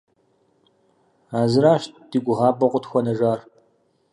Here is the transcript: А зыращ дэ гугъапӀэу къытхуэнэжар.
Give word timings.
А 1.37 1.39
зыращ 1.51 1.83
дэ 2.09 2.17
гугъапӀэу 2.25 2.71
къытхуэнэжар. 2.71 3.39